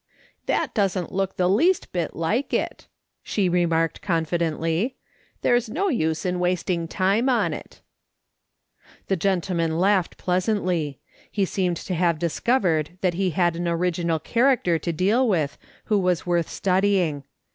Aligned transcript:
"That 0.47 0.73
doesn't 0.73 1.11
look 1.11 1.37
the 1.37 1.47
least 1.47 1.91
bit 1.91 2.15
like 2.15 2.55
it," 2.55 2.87
she 3.21 3.47
remarked 3.47 4.01
confidently." 4.01 4.95
There's 5.43 5.69
no 5.69 5.89
use 5.89 6.25
in 6.25 6.39
wasting 6.39 6.87
time 6.87 7.29
on 7.29 7.53
it" 7.53 7.81
The 9.09 9.15
gentleman 9.15 9.77
laughed 9.77 10.17
pleasantly; 10.17 10.99
he 11.31 11.45
seemed 11.45 11.77
to 11.77 11.93
have 11.93 12.17
discovered 12.17 12.97
that 13.01 13.13
he 13.13 13.29
had 13.29 13.55
an 13.55 13.67
original 13.67 14.17
character 14.17 14.79
to 14.79 14.91
deal 14.91 15.29
with, 15.29 15.59
who 15.85 15.99
was 15.99 16.25
worth 16.25 16.49
studying. 16.49 17.23